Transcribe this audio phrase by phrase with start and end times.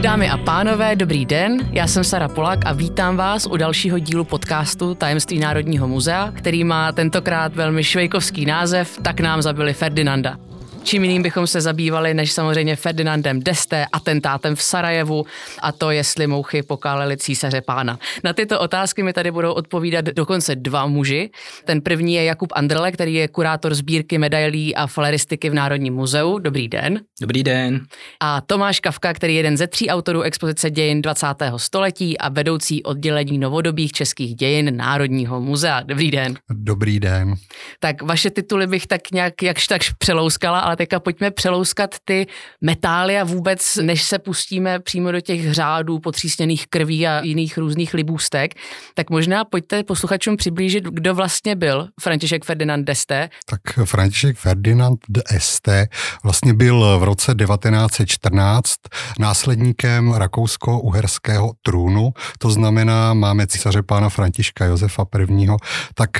[0.00, 4.24] Dámy a pánové, dobrý den, já jsem Sara Polák a vítám vás u dalšího dílu
[4.24, 10.45] podcastu Tajemství Národního muzea, který má tentokrát velmi švejkovský název Tak nám zabili Ferdinanda.
[10.86, 15.24] Čím jiným bychom se zabývali, než samozřejmě Ferdinandem Deste, atentátem v Sarajevu
[15.62, 17.98] a to, jestli mouchy pokáleli císaře pána.
[18.24, 21.30] Na tyto otázky mi tady budou odpovídat dokonce dva muži.
[21.64, 26.38] Ten první je Jakub Andrle, který je kurátor sbírky medailí a faleristiky v Národním muzeu.
[26.38, 27.00] Dobrý den.
[27.20, 27.80] Dobrý den.
[28.20, 31.26] A Tomáš Kavka, který je jeden ze tří autorů expozice dějin 20.
[31.56, 35.80] století a vedoucí oddělení novodobých českých dějin Národního muzea.
[35.80, 36.34] Dobrý den.
[36.50, 37.34] Dobrý den.
[37.80, 42.26] Tak vaše tituly bych tak nějak jakž takž přelouskala, ale teďka pojďme přelouskat ty
[42.60, 47.94] metály a vůbec, než se pustíme přímo do těch řádů potřísněných krví a jiných různých
[47.94, 48.54] libůstek,
[48.94, 53.28] tak možná pojďte posluchačům přiblížit, kdo vlastně byl František Ferdinand d'Este.
[53.46, 55.88] Tak František Ferdinand d'Este
[56.24, 58.74] vlastně byl v roce 1914
[59.18, 65.46] následníkem rakousko-uherského trůnu, to znamená, máme císaře pána Františka Josefa I.,
[65.94, 66.10] tak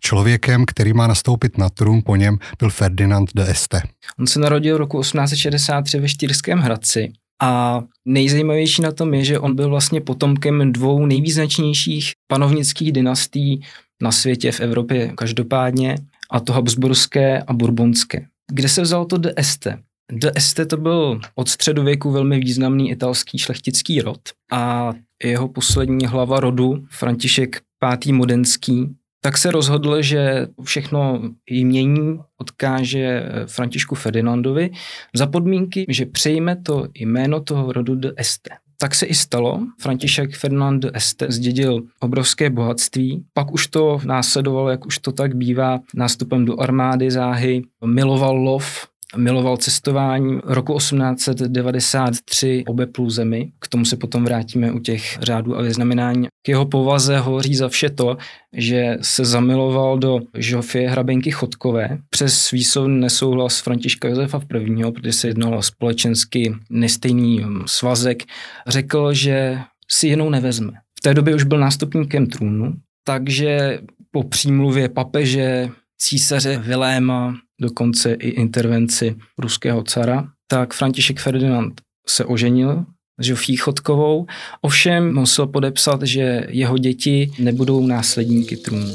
[0.00, 3.82] člověkem, který má nastoupit na trůn po něm, byl Ferdinand d'Este.
[4.18, 9.38] On se narodil v roku 1863 ve Štýrském Hradci a nejzajímavější na tom je, že
[9.38, 13.60] on byl vlastně potomkem dvou nejvýznačnějších panovnických dynastí
[14.02, 15.96] na světě, v Evropě každopádně,
[16.30, 18.26] a to Habsburské a Bourbonské.
[18.52, 19.78] Kde se vzal to de Este?
[20.12, 24.20] De Este to byl od středověku velmi významný italský šlechtický rod
[24.52, 24.92] a
[25.24, 27.60] jeho poslední hlava rodu, František
[28.06, 28.12] V.
[28.12, 28.88] Modenský,
[29.24, 34.70] tak se rozhodl, že všechno jmění odkáže Františku Ferdinandovi
[35.14, 38.50] za podmínky, že přejme to jméno toho rodu de Este.
[38.78, 39.60] Tak se i stalo.
[39.80, 43.24] František Ferdinand Este zdědil obrovské bohatství.
[43.32, 47.62] Pak už to následovalo, jak už to tak bývá, nástupem do armády záhy.
[47.84, 48.86] Miloval lov,
[49.16, 50.40] miloval cestování.
[50.44, 56.26] Roku 1893 obeplul zemi, k tomu se potom vrátíme u těch řádů a vyznamenání.
[56.42, 58.16] K jeho povaze hovoří za vše to,
[58.52, 65.28] že se zamiloval do Žofie hrabenky Chodkové přes výslovný nesouhlas Františka Josefa I., protože se
[65.28, 68.22] jednalo o společensky nestejný um, svazek,
[68.66, 69.58] řekl, že
[69.90, 70.72] si jinou nevezme.
[70.98, 78.28] V té době už byl nástupníkem trůnu, takže po přímluvě papeže císaře Viléma, dokonce i
[78.28, 82.84] intervenci ruského cara, tak František Ferdinand se oženil
[83.20, 84.26] s Žofí Chodkovou,
[84.60, 88.94] ovšem musel podepsat, že jeho děti nebudou následníky trůnu.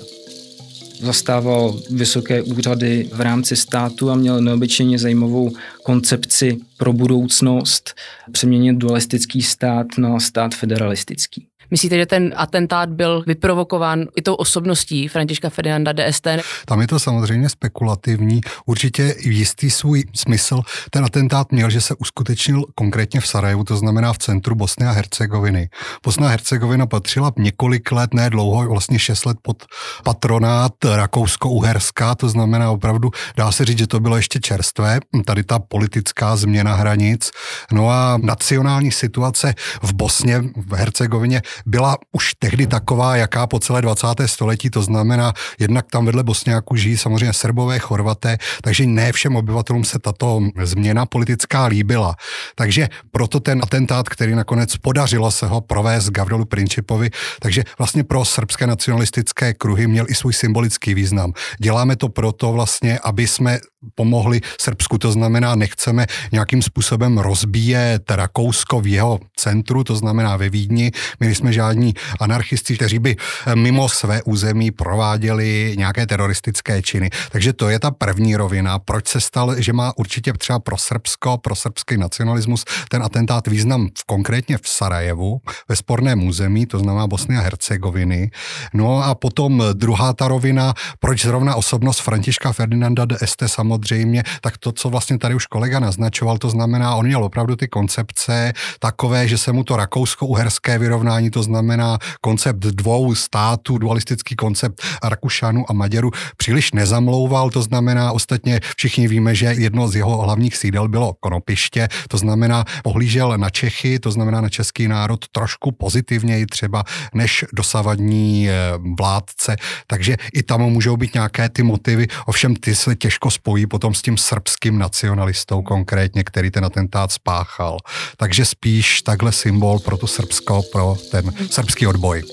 [1.02, 5.52] Zastával vysoké úřady v rámci státu a měl neobyčejně zajímavou
[5.84, 7.94] koncepci pro budoucnost
[8.32, 11.48] přeměnit dualistický stát na stát federalistický.
[11.72, 16.28] Myslíte, že ten atentát byl vyprovokován i tou osobností Františka Ferdinanda DST?
[16.66, 18.42] Tam je to samozřejmě spekulativní.
[18.66, 20.62] Určitě jistý svůj smysl.
[20.90, 24.92] Ten atentát měl, že se uskutečnil konkrétně v Sarajevu, to znamená v centru Bosny a
[24.92, 25.70] Hercegoviny.
[26.04, 29.66] Bosna a Hercegovina patřila několik let, ne dlouho, vlastně šest let pod
[30.04, 35.60] patronát Rakousko-Uherská, to znamená opravdu, dá se říct, že to bylo ještě čerstvé, tady ta
[35.60, 37.32] politická změna hranic.
[37.72, 43.82] No a nacionální situace v Bosně, v Hercegovině byla už tehdy taková, jaká po celé
[43.82, 44.08] 20.
[44.26, 49.84] století, to znamená, jednak tam vedle Bosňáků žijí samozřejmě Srbové, Chorvaté, takže ne všem obyvatelům
[49.84, 52.16] se tato změna politická líbila.
[52.56, 57.10] Takže proto ten atentát, který nakonec podařilo se ho provést Gavrilu Principovi,
[57.40, 61.34] takže vlastně pro srbské nacionalistické kruhy měl i svůj symbolický význam.
[61.60, 63.60] Děláme to proto vlastně, aby jsme
[63.96, 70.50] pomohli Srbsku, to znamená, nechceme nějakým způsobem rozbíjet Rakousko v jeho centru, to znamená ve
[70.50, 70.92] Vídni.
[71.20, 77.10] My jsme žádní anarchisti, kteří by eh, mimo své území prováděli nějaké teroristické činy.
[77.32, 78.80] Takže to je ta první rovina.
[78.80, 83.90] Proč se stal, že má určitě třeba pro Srbsko, pro srbský nacionalismus ten atentát význam
[83.98, 88.32] v, konkrétně v Sarajevu, ve sporném území, to znamená Bosny a Hercegoviny.
[88.74, 93.48] No a potom druhá ta rovina, proč zrovna osobnost Františka Ferdinanda de Este
[93.78, 97.68] samozřejmě, tak to, co vlastně tady už kolega naznačoval, to znamená, on měl opravdu ty
[97.68, 104.82] koncepce takové, že se mu to rakousko-uherské vyrovnání, to znamená koncept dvou států, dualistický koncept
[105.04, 110.58] Rakušanů a Maďarů, příliš nezamlouval, to znamená, ostatně všichni víme, že jedno z jeho hlavních
[110.58, 116.46] sídel bylo Konopiště, to znamená, pohlížel na Čechy, to znamená na český národ trošku pozitivněji
[116.46, 116.84] třeba
[117.14, 118.54] než dosavadní eh,
[119.00, 119.56] vládce,
[119.88, 123.94] takže i tam můžou být nějaké ty motivy, ovšem ty se těžko spojí spojí potom
[123.94, 127.78] s tím srbským nacionalistou konkrétně, který ten atentát spáchal.
[128.18, 132.24] Takže spíš takhle symbol pro to Srbsko, pro ten srbský odboj.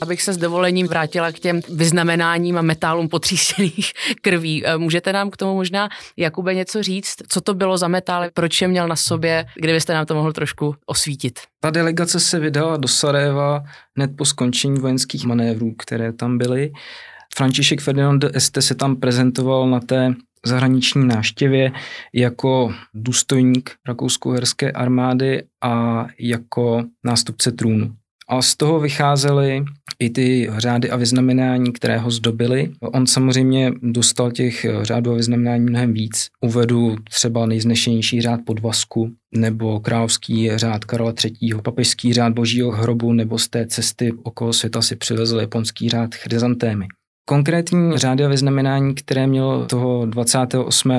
[0.00, 4.66] Abych se s dovolením vrátila k těm vyznamenáním a metálům potřísených krví.
[4.66, 7.14] Eh, můžete nám k tomu možná, Jakube, něco říct?
[7.28, 10.74] Co to bylo za metály, proč je měl na sobě, kdybyste nám to mohl trošku
[10.86, 11.40] osvítit?
[11.60, 13.62] Ta delegace se vydala do Sarajeva
[13.96, 16.72] hned po skončení vojenských manévrů, které tam byly.
[17.36, 20.14] František Ferdinand de Este se tam prezentoval na té
[20.46, 21.72] zahraniční náštěvě
[22.12, 27.94] jako důstojník rakousko-herské armády a jako nástupce trůnu.
[28.28, 29.64] A z toho vycházely
[29.98, 32.70] i ty řády a vyznamenání, které ho zdobily.
[32.80, 36.28] On samozřejmě dostal těch řádů a vyznamenání mnohem víc.
[36.40, 43.38] Uvedu třeba nejznešenější řád podvazku, nebo královský řád Karla III., papežský řád božího hrobu, nebo
[43.38, 46.86] z té cesty okolo světa si přivezl japonský řád chryzantémy.
[47.26, 50.92] Konkrétní řády a vyznamenání, které mělo toho 28.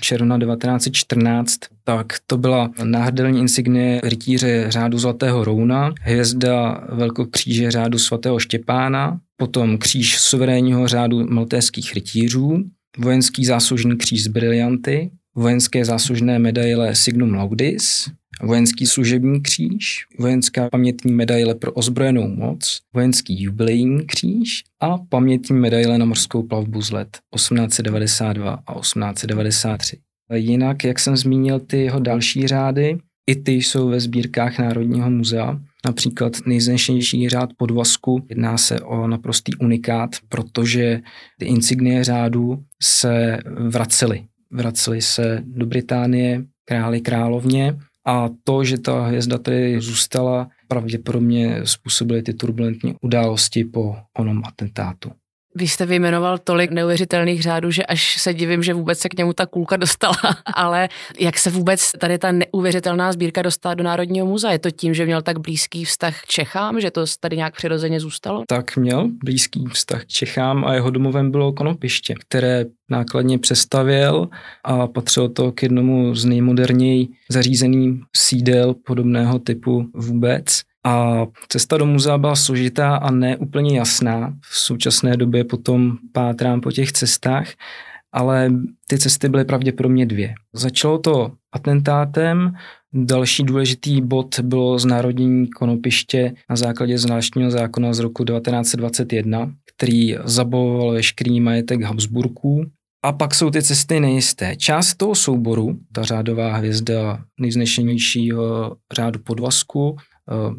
[0.00, 8.38] června 1914, tak to byla náhrdelní insignie rytíře řádu Zlatého Rouna, hvězda Velkokříže řádu svatého
[8.38, 12.64] Štěpána, potom kříž suverénního řádu maltéských rytířů,
[12.98, 18.10] vojenský záslužný kříž z brilianty, vojenské záslužné medaile Signum Laudis,
[18.42, 25.98] vojenský služební kříž, vojenská pamětní medaile pro ozbrojenou moc, vojenský jubilejní kříž a pamětní medaile
[25.98, 29.96] na mořskou plavbu z let 1892 a 1893.
[30.34, 35.60] Jinak, jak jsem zmínil, ty jeho další řády, i ty jsou ve sbírkách Národního muzea.
[35.86, 41.00] Například nejznešenější řád podvazku jedná se o naprostý unikát, protože
[41.38, 43.38] ty insignie řádu se
[43.68, 44.24] vracely.
[44.50, 52.22] Vracely se do Británie, králi královně a to, že ta hvězda tady zůstala, pravděpodobně způsobily
[52.22, 55.10] ty turbulentní události po onom atentátu.
[55.54, 59.32] Vy jste vyjmenoval tolik neuvěřitelných řádů, že až se divím, že vůbec se k němu
[59.32, 60.14] ta kulka dostala.
[60.54, 60.88] Ale
[61.20, 64.52] jak se vůbec tady ta neuvěřitelná sbírka dostala do Národního muzea?
[64.52, 68.00] Je to tím, že měl tak blízký vztah k Čechám, že to tady nějak přirozeně
[68.00, 68.44] zůstalo?
[68.48, 74.28] Tak měl blízký vztah k Čechám a jeho domovem bylo Konopiště, které nákladně přestavěl
[74.64, 80.62] a patřilo to k jednomu z nejmoderněji zařízených sídel podobného typu vůbec.
[80.86, 84.34] A cesta do muzea byla složitá a ne úplně jasná.
[84.50, 87.48] V současné době potom pátrám po těch cestách,
[88.12, 88.52] ale
[88.88, 90.34] ty cesty byly pravděpodobně dvě.
[90.52, 92.52] Začalo to atentátem,
[92.92, 100.92] další důležitý bod bylo znárodnění konopiště na základě zvláštního zákona z roku 1921, který zabavoval
[100.92, 102.64] veškerý majetek Habsburků.
[103.04, 104.56] A pak jsou ty cesty nejisté.
[104.56, 109.96] Část toho souboru, ta řádová hvězda nejvznešenějšího řádu podvazku,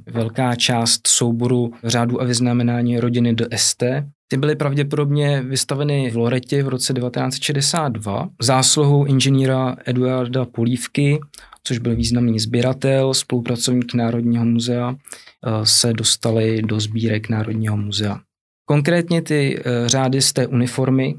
[0.08, 4.10] velká část souboru řádu a vyznamenání rodiny de Este.
[4.28, 11.20] Ty byly pravděpodobně vystaveny v Loretě v roce 1962 zásluhou inženýra Eduarda Polívky,
[11.64, 18.20] což byl významný sběratel, spolupracovník Národního muzea, eh, se dostali do sbírek Národního muzea.
[18.66, 21.16] Konkrétně ty eh, řády z té uniformy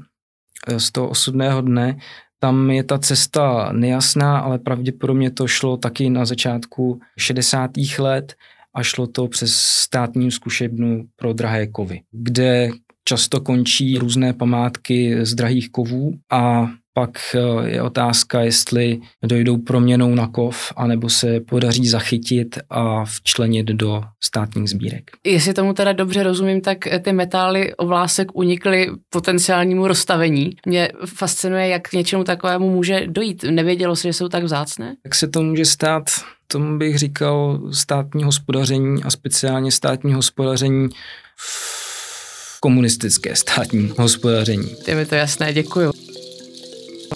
[0.77, 1.97] z toho osudného dne
[2.43, 7.71] tam je ta cesta nejasná, ale pravděpodobně to šlo taky na začátku 60.
[7.99, 8.33] let
[8.73, 12.69] a šlo to přes státní zkušebnu pro drahé kovy, kde
[13.03, 20.15] často končí různé památky z drahých kovů a pak eh, je otázka, jestli dojdou proměnou
[20.15, 25.11] na kov, anebo se podaří zachytit a včlenit do státních sbírek.
[25.23, 30.55] Jestli tomu teda dobře rozumím, tak ty metály vlásek unikly potenciálnímu rozstavení.
[30.65, 33.43] Mě fascinuje, jak k něčemu takovému může dojít.
[33.43, 34.95] Nevědělo se, že jsou tak vzácné?
[35.05, 36.03] Jak se to může stát?
[36.47, 40.89] Tomu bych říkal státní hospodaření a speciálně státní hospodaření
[41.37, 44.75] v komunistické státní hospodaření.
[44.87, 45.91] Je mi to jasné, děkuju.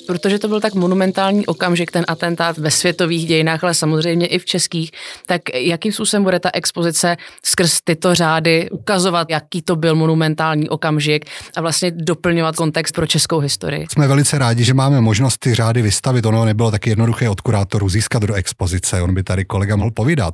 [0.07, 4.45] Protože to byl tak monumentální okamžik, ten atentát ve světových dějinách, ale samozřejmě i v
[4.45, 4.91] českých,
[5.25, 11.25] tak jakým způsobem bude ta expozice skrz tyto řády ukazovat, jaký to byl monumentální okamžik
[11.55, 13.85] a vlastně doplňovat kontext pro českou historii?
[13.91, 16.25] Jsme velice rádi, že máme možnost ty řády vystavit.
[16.25, 20.33] Ono nebylo tak jednoduché od kurátorů získat do expozice, on by tady kolega mohl povídat.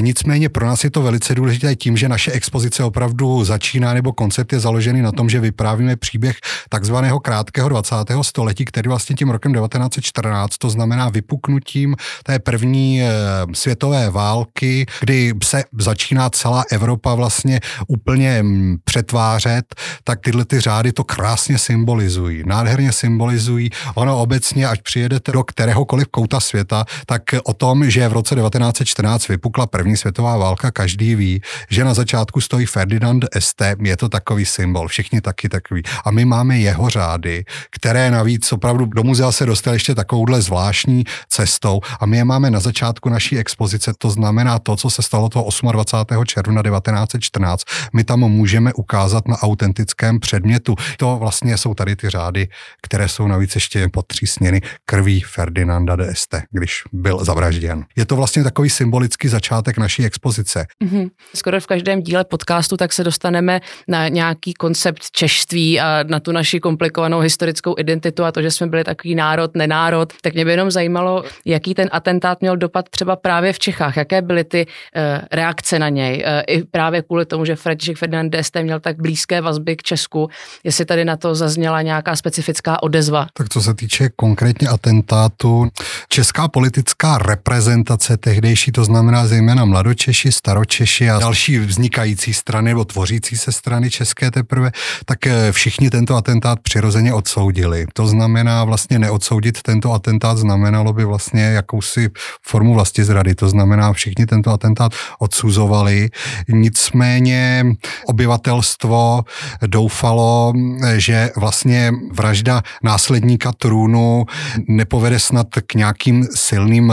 [0.00, 4.52] Nicméně pro nás je to velice důležité tím, že naše expozice opravdu začíná nebo koncept
[4.52, 6.36] je založený na tom, že vyprávíme příběh
[6.68, 7.94] takzvaného krátkého 20.
[8.22, 13.08] století, který vlastně tím rokem 1914, to znamená vypuknutím té první e,
[13.52, 19.74] světové války, kdy se začíná celá Evropa vlastně úplně m, přetvářet,
[20.04, 23.70] tak tyhle ty řády to krásně symbolizují, nádherně symbolizují.
[23.94, 29.28] Ono obecně, ať přijedete do kteréhokoliv kouta světa, tak o tom, že v roce 1914
[29.28, 34.44] vypukla první světová válka, každý ví, že na začátku stojí Ferdinand Este, je to takový
[34.46, 35.82] symbol, všichni taky takový.
[36.04, 40.42] A my máme jeho řády, které navíc opravdu opravdu do muzea se dostal ještě takovouhle
[40.42, 45.02] zvláštní cestou a my je máme na začátku naší expozice, to znamená to, co se
[45.02, 46.24] stalo toho 28.
[46.24, 47.62] června 1914.
[47.92, 50.74] My tam můžeme ukázat na autentickém předmětu.
[50.98, 52.48] To vlastně jsou tady ty řády,
[52.82, 57.84] které jsou navíc ještě potřísněny krví Ferdinanda de Este, když byl zavražděn.
[57.96, 60.66] Je to vlastně takový symbolický začátek naší expozice.
[60.84, 61.10] Mm-hmm.
[61.34, 66.32] Skoro v každém díle podcastu tak se dostaneme na nějaký koncept češtví a na tu
[66.32, 70.12] naši komplikovanou historickou identitu a to, že jsme byli takový národ, nenárod.
[70.22, 74.22] Tak mě by jenom zajímalo, jaký ten atentát měl dopad třeba právě v Čechách, jaké
[74.22, 78.62] byly ty uh, reakce na něj, uh, i právě kvůli tomu, že Fredrik Ferdinand d'Este
[78.62, 80.28] měl tak blízké vazby k Česku,
[80.64, 83.26] jestli tady na to zazněla nějaká specifická odezva.
[83.32, 85.68] Tak co se týče konkrétně atentátu,
[86.08, 93.36] česká politická reprezentace tehdejší, to znamená zejména mladočeši, staročeši a další vznikající strany nebo tvořící
[93.36, 94.70] se strany české teprve,
[95.04, 97.86] tak eh, všichni tento atentát přirozeně odsoudili.
[97.92, 102.10] To znamená vlastně neodsoudit tento atentát znamenalo by vlastně jakousi
[102.42, 103.34] formu vlasti zrady.
[103.34, 106.08] To znamená, všichni tento atentát odsuzovali.
[106.48, 107.64] Nicméně
[108.06, 109.24] obyvatelstvo
[109.66, 110.52] doufalo,
[110.96, 114.24] že vlastně vražda následníka trůnu
[114.68, 116.92] nepovede snad k nějakým silným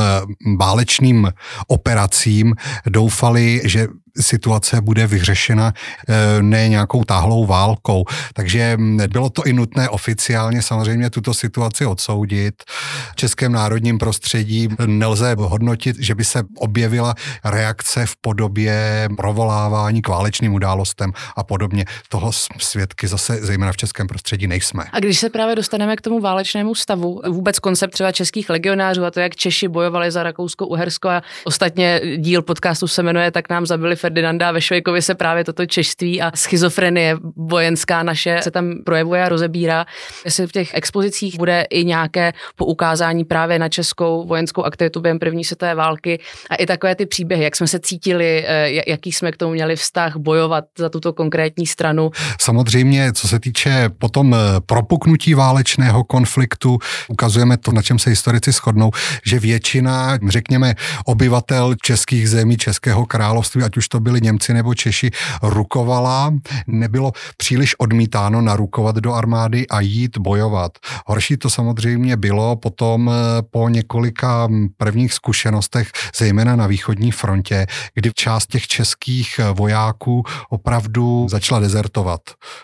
[0.57, 1.31] válečným
[1.67, 2.55] operacím.
[2.89, 3.87] Doufali, že
[4.21, 5.73] situace bude vyřešena
[6.09, 8.05] eh, ne nějakou táhlou válkou.
[8.33, 12.63] Takže mm, bylo to i nutné oficiálně samozřejmě tuto situaci odsoudit.
[13.11, 20.07] V českém národním prostředí nelze hodnotit, že by se objevila reakce v podobě provolávání k
[20.07, 21.85] válečným událostem a podobně.
[22.09, 24.83] Toho svědky zase zejména v českém prostředí nejsme.
[24.91, 29.11] A když se právě dostaneme k tomu válečnému stavu, vůbec koncept třeba českých legionářů a
[29.11, 33.95] to, jak Češi bojovali za Rakousko-Uhersko a ostatně díl podcastu se jmenuje Tak nám zabili
[34.03, 39.29] Ferdinanda ve Švejkovi se právě toto češství a schizofrenie vojenská naše se tam projevuje a
[39.29, 39.85] rozebírá.
[40.25, 45.43] Jestli v těch expozicích bude i nějaké poukázání právě na českou vojenskou aktivitu během první
[45.43, 46.19] světové války
[46.49, 49.75] a i takové ty příběhy, jak jsme se cítili, eh, jaký jsme k tomu měli
[49.75, 52.11] vztah, bojovat za tuto konkrétní stranu.
[52.41, 58.51] Samozřejmě, co se týče potom eh, propuknutí válečného konfliktu, ukazujeme to, na čem se historici
[58.51, 58.91] shodnou,
[59.25, 65.11] že většina, řekněme, obyvatel českých zemí, Českého království, ať už to byli Němci nebo Češi,
[65.41, 66.33] rukovala,
[66.67, 70.71] nebylo příliš odmítáno narukovat do armády a jít bojovat.
[71.05, 77.65] Horší to samozřejmě bylo potom eh, po několika hm, prvních zkušenostech, zejména na východní frontě,
[77.93, 82.21] kdy část těch českých eh, vojáků opravdu začala dezertovat.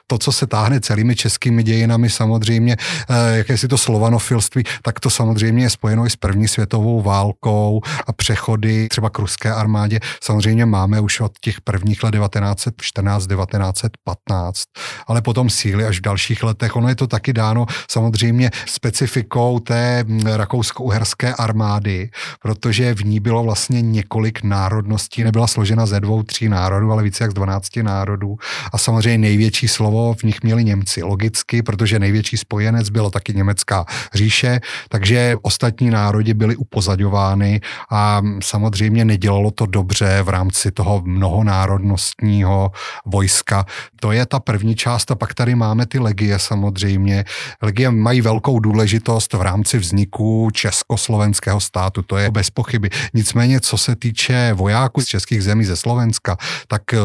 [0.08, 2.78] To, co se táhne celými českými dějinami, samozřejmě,
[3.10, 7.82] eh, jaké si to slovanofilství, tak to samozřejmě je spojeno i s první světovou válkou
[8.08, 10.00] a přechody třeba k ruské armádě.
[10.24, 14.64] Samozřejmě máme už od těch prvních let 1914, 1915,
[15.08, 16.76] ale potom síly až v dalších letech.
[16.76, 22.10] Ono je to taky dáno samozřejmě specifikou té hm, rakousko-uherské armády,
[22.42, 27.24] protože v ní bylo vlastně několik národností, nebyla složena ze dvou, tří národů, ale více
[27.24, 28.38] jak z 12 národů.
[28.74, 33.86] A samozřejmě největší slovo v nich měli Němci, logicky, protože největší spojenec byla taky německá
[34.14, 34.60] říše,
[34.90, 37.62] takže ostatní národy byly upozaďovány
[37.92, 42.72] a samozřejmě nedělalo to dobře v rámci toho mnohonárodnostního
[43.06, 43.66] vojska.
[44.00, 47.26] To je ta první část a pak tady máme ty legie samozřejmě.
[47.62, 52.90] Legie mají velkou důležitost v rámci vzniku československého státu, to je bez pochyby.
[53.14, 56.38] Nicméně, co se týče vojáků z českých zemí ze Slovenska,
[56.68, 56.98] tak eh,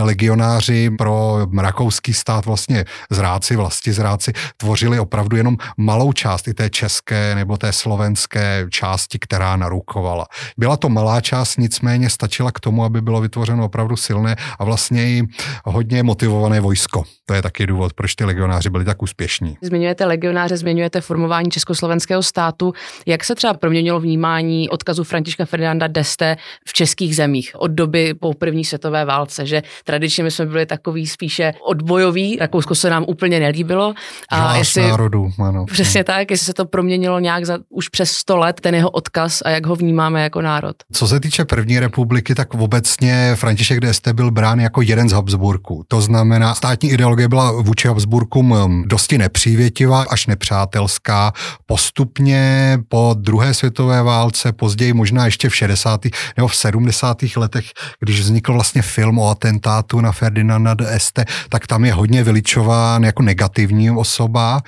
[0.00, 6.70] legionáři pro rakouský stát vlastně zráci, vlasti zráci, tvořili opravdu jenom malou část i té
[6.70, 10.26] české nebo té slovenské části, která narukovala.
[10.56, 15.10] Byla to malá část, nicméně stačila k tomu, aby bylo vytvořeno opravdu silné a vlastně
[15.10, 15.22] i
[15.64, 17.04] hodně motivované vojsko.
[17.26, 19.56] To je taky důvod, proč ty legionáři byli tak úspěšní.
[19.62, 22.72] Zmiňujete legionáře, zmiňujete formování československého státu.
[23.06, 26.36] Jak se třeba proměnilo vnímání odkazu Františka Ferdinanda Deste
[26.68, 31.06] v českých zemích od doby po první světové válce, že tradičně my jsme byli takový
[31.06, 33.94] spíše odbojový, Rakousko se nám úplně nelíbilo.
[34.30, 35.64] A jestli, národů, ano.
[35.64, 39.42] Přesně tak, jestli se to proměnilo nějak za už přes 100 let, ten jeho odkaz
[39.44, 40.76] a jak ho vnímáme jako národ.
[40.92, 45.84] Co se týče první republiky, tak obecně František d'Este byl brán jako jeden z Habsburků.
[45.88, 51.32] To znamená, státní ideologie byla vůči Habsburkům um, dosti nepřívětivá, až nepřátelská.
[51.66, 56.06] Postupně po druhé světové válce, později možná ještě v 60.
[56.36, 57.16] nebo v 70.
[57.36, 57.64] letech,
[58.00, 63.22] když vznikl vlastně film o atentátu na Ferdinanda d'Este, tak tam je hodně vyličován jako
[63.22, 64.62] negativní osoba.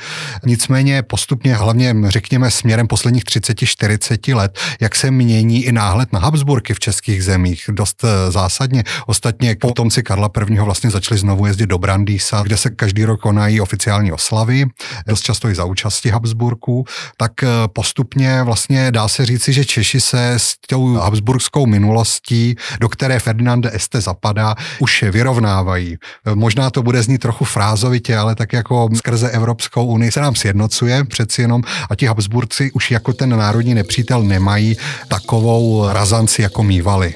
[0.46, 6.74] Nicméně postupně, hlavně řekněme směrem posledních 30-40 let, jak se mění i náhled na Habsburky
[6.74, 7.64] v českých zemích.
[7.72, 8.84] Dost eh, zásadně.
[9.06, 10.60] Ostatně potomci Karla I.
[10.60, 14.64] vlastně začali znovu jezdit do Brandýsa, kde se každý rok konají oficiální oslavy,
[15.06, 16.84] dost často i za účasti Habsburků,
[17.16, 17.32] tak
[17.72, 23.66] postupně vlastně dá se říci, že Češi se s tou habsburgskou minulostí, do které Ferdinand
[23.72, 25.96] Este zapadá, už vyrovnávají.
[26.34, 31.04] Možná to bude znít trochu frázovitě, ale tak jako skrze Evropskou unii se nám sjednocuje
[31.04, 34.76] přeci jenom a ti Habsburci už jako ten národní nepřítel nemají
[35.08, 37.14] takovou razanci, jako mývali.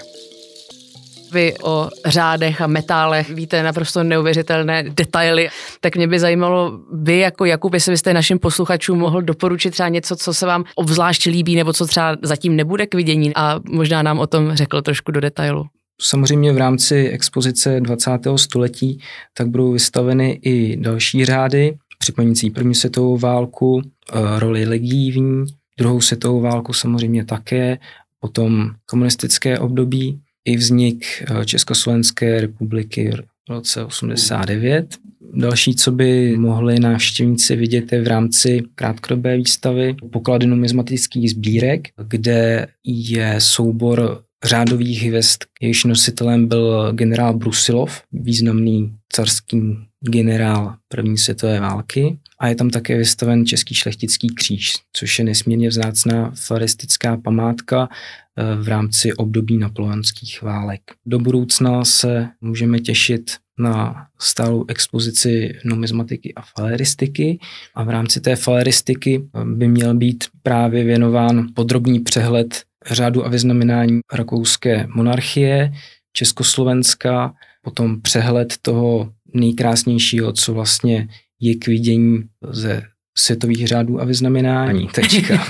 [1.35, 5.49] Vy o řádech a metálech víte naprosto neuvěřitelné detaily,
[5.81, 10.17] tak mě by zajímalo, vy jako Jakub, jestli byste našim posluchačům mohl doporučit třeba něco,
[10.17, 14.19] co se vám obzvlášť líbí, nebo co třeba zatím nebude k vidění a možná nám
[14.19, 15.65] o tom řekl trošku do detailu.
[16.01, 18.11] Samozřejmě v rámci expozice 20.
[18.37, 19.01] století
[19.35, 25.45] tak budou vystaveny i další řády, připomenící první světovou válku, eh, roli legívní,
[25.79, 27.79] druhou světovou válku samozřejmě také,
[28.21, 34.97] potom komunistické období i vznik eh, Československé republiky v roce 89.
[35.35, 42.67] Další, co by mohli návštěvníci vidět, je v rámci krátkodobé výstavy poklady numizmatických sbírek, kde
[42.85, 49.77] je soubor řádových hvězd, jejíž nositelem byl generál Brusilov, významný carský
[50.11, 52.19] generál první světové války.
[52.39, 58.57] A je tam také vystaven Český šlechtický kříž, což je nesmírně vzácná floristická památka eh,
[58.63, 60.83] v rámci období napoleonských válek.
[61.07, 67.39] Do budoucna se můžeme těšit na stálou expozici numizmatiky a faleristiky
[67.75, 73.29] a v rámci té faleristiky eh, by měl být právě věnován podrobný přehled řádu a
[73.29, 75.73] vyznamenání rakouské monarchie,
[76.13, 81.09] Československa, potom přehled toho nejkrásnějšího, co vlastně
[81.41, 82.83] je k vidění ze
[83.19, 84.89] světových řádů a vyznamenání.
[84.89, 85.35] Tečka.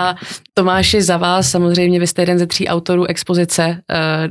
[0.00, 0.14] a
[0.54, 3.82] Tomáši, za vás samozřejmě vy jste jeden ze tří autorů expozice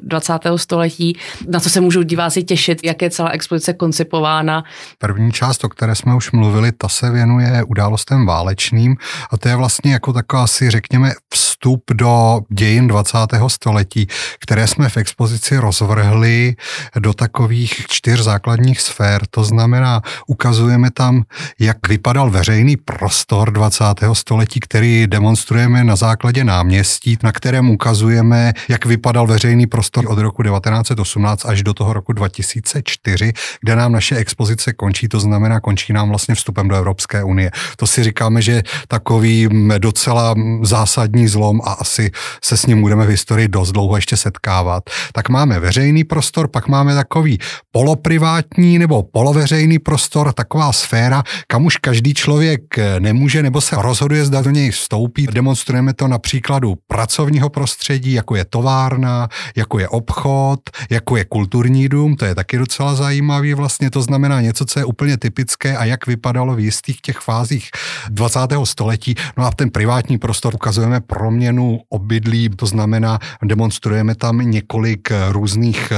[0.03, 0.33] 20.
[0.45, 1.17] Eh, století.
[1.47, 2.79] Na co se můžou diváci těšit?
[2.83, 4.63] Jak je celá expozice koncipována?
[4.97, 8.95] První část, o které jsme už mluvili, ta se věnuje událostem válečným
[9.31, 11.11] a to je vlastně jako taková si řekněme
[11.59, 13.17] vstup do dějin 20.
[13.47, 14.07] století,
[14.39, 16.55] které jsme v expozici rozvrhli
[16.99, 19.21] do takových čtyř základních sfér.
[19.29, 21.23] To znamená, ukazujeme tam,
[21.59, 23.83] jak vypadal veřejný prostor 20.
[24.13, 30.43] století, který demonstrujeme na základě náměstí, na kterém ukazujeme, jak vypadal veřejný prostor od roku
[30.43, 36.09] 1918 až do toho roku 2004, kde nám naše expozice končí, to znamená, končí nám
[36.09, 37.51] vlastně vstupem do Evropské unie.
[37.75, 42.11] To si říkáme, že takový docela zásadní zlom a asi
[42.43, 44.83] se s ním budeme v historii dost dlouho ještě setkávat.
[45.13, 47.39] Tak máme veřejný prostor, pak máme takový
[47.71, 52.61] poloprivátní nebo poloveřejný prostor, taková sféra, kam už každý člověk
[52.99, 55.27] nemůže nebo se rozhoduje, zda do něj vstoupí.
[55.27, 60.59] Demonstrujeme to na příkladu pracovního prostředí, jako je továrna, jako je obchod,
[60.89, 64.85] jako je kulturní dům, to je taky docela zajímavý vlastně, to znamená něco, co je
[64.85, 67.69] úplně typické a jak vypadalo v jistých těch fázích
[68.09, 68.39] 20.
[68.63, 69.15] století.
[69.37, 71.01] No a ten privátní prostor ukazujeme
[71.39, 75.95] proměnu obydlí, to znamená, demonstrujeme tam několik eh, různých eh,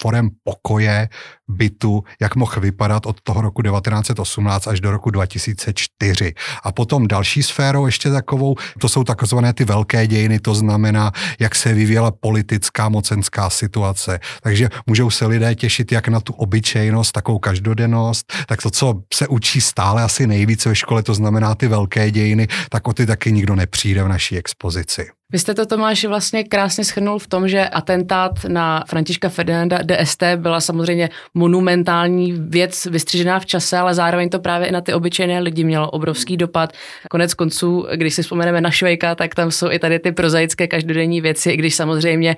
[0.00, 1.08] forem pokoje,
[1.50, 6.34] bytu, jak mohl vypadat od toho roku 1918 až do roku 2004.
[6.62, 11.54] A potom další sférou ještě takovou, to jsou takzvané ty velké dějiny, to znamená, jak
[11.54, 14.20] se vyvíjela politická mocenská situace.
[14.42, 19.28] Takže můžou se lidé těšit jak na tu obyčejnost, takovou každodennost, tak to, co se
[19.28, 23.32] učí stále asi nejvíce ve škole, to znamená ty velké dějiny, tak o ty taky
[23.32, 24.69] nikdo nepřijde v naší expozici.
[24.70, 25.19] dispozícii.
[25.32, 30.22] Vy jste to, Tomáši, vlastně krásně schrnul v tom, že atentát na Františka Ferdinanda DST
[30.36, 35.40] byla samozřejmě monumentální věc vystřižená v čase, ale zároveň to právě i na ty obyčejné
[35.40, 36.72] lidi mělo obrovský dopad.
[37.10, 41.20] Konec konců, když si vzpomeneme na Švejka, tak tam jsou i tady ty prozaické každodenní
[41.20, 42.36] věci, i když samozřejmě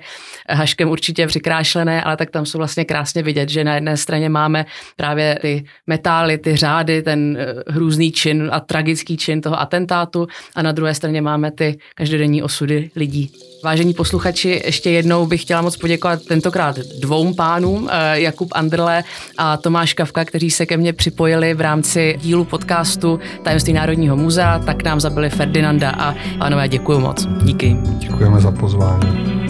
[0.49, 4.65] haškem určitě přikrášlené, ale tak tam jsou vlastně krásně vidět, že na jedné straně máme
[4.95, 10.61] právě ty metály, ty řády, ten eh, hrůzný čin a tragický čin toho atentátu a
[10.61, 13.31] na druhé straně máme ty každodenní osudy lidí.
[13.63, 19.03] Vážení posluchači, ještě jednou bych chtěla moc poděkovat tentokrát dvou pánům, eh, Jakub Andrle
[19.37, 24.59] a Tomáš Kavka, kteří se ke mně připojili v rámci dílu podcastu Tajemství Národního muzea,
[24.59, 27.27] tak nám zabili Ferdinanda a pánové děkuji moc.
[27.43, 27.77] Díky.
[27.99, 29.42] Děkujeme za pozvání.